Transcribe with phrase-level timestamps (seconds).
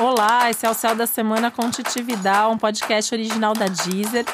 [0.00, 4.24] Olá, esse é o Céu da Semana com Titividade, um podcast original da Deezer.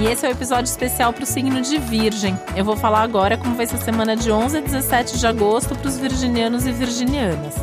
[0.00, 2.36] E esse é o um episódio especial para o signo de Virgem.
[2.56, 5.76] Eu vou falar agora como vai ser a semana de 11 a 17 de agosto
[5.76, 7.54] para os virginianos e virginianas.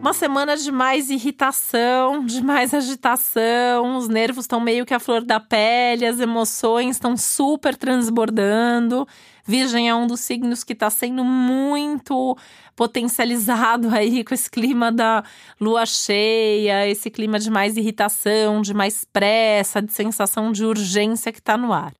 [0.00, 5.22] Uma semana de mais irritação, de mais agitação, os nervos estão meio que à flor
[5.22, 9.06] da pele, as emoções estão super transbordando.
[9.44, 12.36] Virgem é um dos signos que está sendo muito
[12.76, 15.24] potencializado aí com esse clima da
[15.60, 21.40] lua cheia, esse clima de mais irritação, de mais pressa, de sensação de urgência que
[21.40, 21.92] está no ar.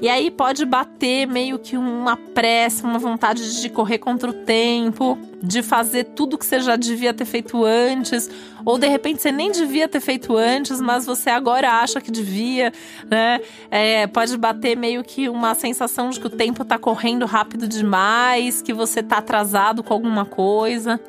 [0.00, 5.18] E aí pode bater meio que uma pressa, uma vontade de correr contra o tempo,
[5.42, 8.30] de fazer tudo que você já devia ter feito antes,
[8.64, 12.72] ou de repente você nem devia ter feito antes, mas você agora acha que devia,
[13.10, 13.40] né?
[13.72, 18.62] É, pode bater meio que uma sensação de que o tempo tá correndo rápido demais,
[18.62, 21.00] que você tá atrasado com alguma coisa.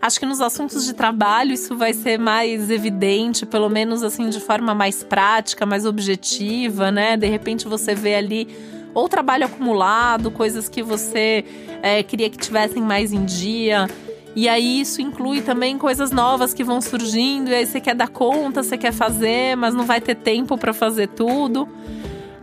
[0.00, 4.40] Acho que nos assuntos de trabalho isso vai ser mais evidente, pelo menos assim de
[4.40, 7.16] forma mais prática, mais objetiva, né?
[7.16, 8.48] De repente você vê ali
[8.94, 11.44] ou trabalho acumulado, coisas que você
[11.82, 13.86] é, queria que tivessem mais em dia.
[14.34, 18.08] E aí isso inclui também coisas novas que vão surgindo, e aí você quer dar
[18.08, 21.68] conta, você quer fazer, mas não vai ter tempo para fazer tudo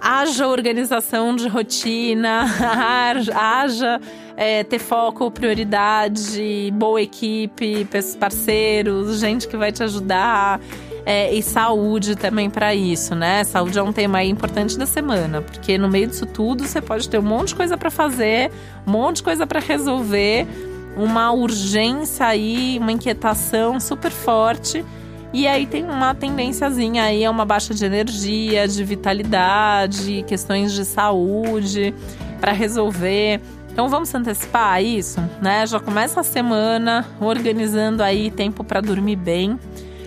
[0.03, 2.45] haja organização de rotina,
[3.33, 4.01] haja
[4.35, 7.87] é, ter foco, prioridade, boa equipe,
[8.19, 10.59] parceiros, gente que vai te ajudar.
[11.05, 13.43] É, e saúde também para isso, né?
[13.43, 17.17] Saúde é um tema importante da semana, porque no meio disso tudo você pode ter
[17.17, 18.49] um monte de coisa para fazer,
[18.87, 20.47] um monte de coisa para resolver,
[20.95, 24.85] uma urgência aí, uma inquietação super forte
[25.33, 30.85] e aí tem uma tendênciazinha aí a uma baixa de energia, de vitalidade, questões de
[30.85, 31.91] saúde
[32.39, 33.41] para resolver.
[33.73, 35.65] Então vamos antecipar isso, né?
[35.65, 39.59] Já começa a semana organizando aí tempo para dormir bem,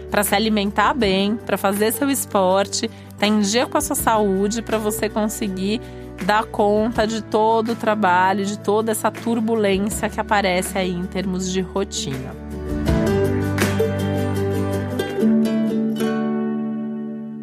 [0.09, 2.89] para se alimentar bem, para fazer seu esporte,
[3.19, 5.81] tá em dia com a sua saúde para você conseguir
[6.25, 11.51] dar conta de todo o trabalho, de toda essa turbulência que aparece aí em termos
[11.51, 12.46] de rotina.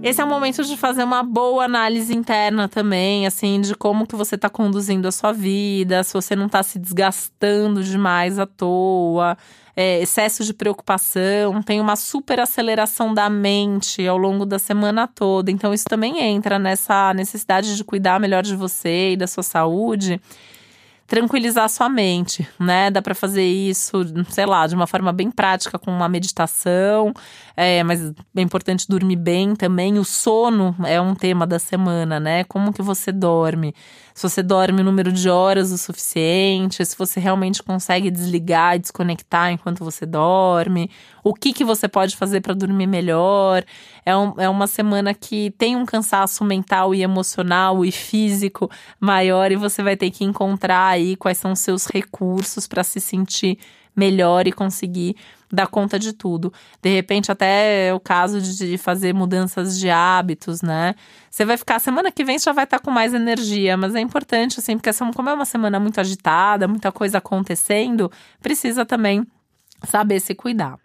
[0.04, 4.18] Esse é o momento de fazer uma boa análise interna também, assim, de como que
[4.18, 9.38] você está conduzindo a sua vida, se você não está se desgastando demais à toa,
[9.74, 15.50] é, excesso de preocupação, tem uma super aceleração da mente ao longo da semana toda.
[15.50, 20.20] Então, isso também entra nessa necessidade de cuidar melhor de você e da sua saúde
[21.08, 22.90] tranquilizar sua mente, né?
[22.90, 27.14] Dá para fazer isso, sei lá, de uma forma bem prática com uma meditação,
[27.56, 30.00] é, mas é importante dormir bem também.
[30.00, 32.44] O sono é um tema da semana, né?
[32.46, 33.76] Como que você dorme?
[34.14, 38.80] Se você dorme o número de horas o suficiente, se você realmente consegue desligar e
[38.80, 40.90] desconectar enquanto você dorme,
[41.24, 43.64] o que, que você pode fazer para dormir melhor.
[44.06, 48.70] É, um, é uma semana que tem um cansaço mental e emocional e físico
[49.00, 53.00] maior e você vai ter que encontrar aí quais são os seus recursos para se
[53.00, 53.58] sentir
[53.96, 55.16] melhor e conseguir
[55.52, 56.52] dar conta de tudo.
[56.82, 60.96] De repente, até é o caso de fazer mudanças de hábitos, né?
[61.30, 64.60] Você vai ficar, semana que vem já vai estar com mais energia, mas é importante,
[64.60, 68.12] assim, porque como é uma semana muito agitada, muita coisa acontecendo,
[68.42, 69.26] precisa também
[69.84, 70.80] saber se cuidar.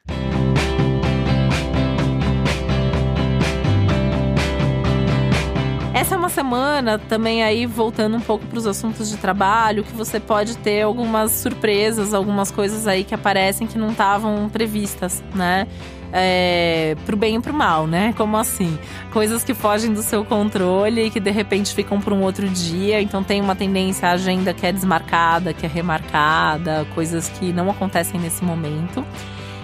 [6.08, 9.92] Essa é uma semana também aí voltando um pouco para os assuntos de trabalho, que
[9.92, 15.66] você pode ter algumas surpresas, algumas coisas aí que aparecem que não estavam previstas, né?
[16.10, 18.14] É, pro bem e pro mal, né?
[18.16, 18.78] Como assim?
[19.12, 23.02] Coisas que fogem do seu controle e que de repente ficam para um outro dia.
[23.02, 27.68] Então tem uma tendência a agenda que é desmarcada, que é remarcada, coisas que não
[27.68, 29.04] acontecem nesse momento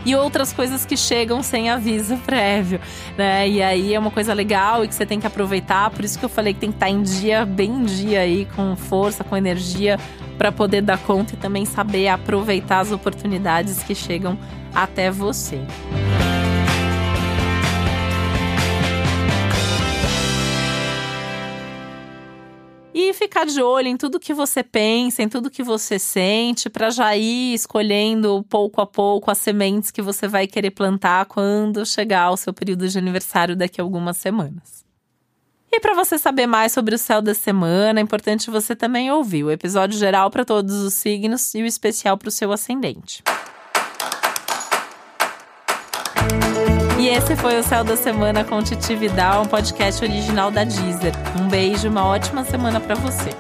[0.05, 2.81] e outras coisas que chegam sem aviso prévio,
[3.17, 3.49] né?
[3.49, 6.25] E aí é uma coisa legal e que você tem que aproveitar, por isso que
[6.25, 9.37] eu falei que tem que estar em dia, bem em dia aí, com força, com
[9.37, 9.99] energia,
[10.37, 14.39] para poder dar conta e também saber aproveitar as oportunidades que chegam
[14.75, 15.61] até você.
[22.97, 26.91] E ficar de olho em tudo que você pensa, em tudo que você sente, para
[26.91, 32.31] já ir escolhendo pouco a pouco as sementes que você vai querer plantar quando chegar
[32.31, 34.85] o seu período de aniversário daqui a algumas semanas.
[35.73, 39.43] E para você saber mais sobre o céu da semana, é importante você também ouvir
[39.43, 43.25] o episódio geral para todos os signos e o especial para o seu ascendente.
[47.17, 51.13] Esse foi o Céu da Semana com Titi Vidal, um podcast original da Deezer.
[51.41, 53.31] Um beijo, uma ótima semana para você.